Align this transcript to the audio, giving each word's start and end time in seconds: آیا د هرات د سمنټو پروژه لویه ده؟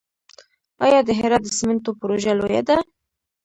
آیا 0.85 0.99
د 1.07 1.09
هرات 1.19 1.43
د 1.45 1.49
سمنټو 1.59 1.91
پروژه 1.99 2.31
لویه 2.39 2.61
ده؟ 2.67 2.77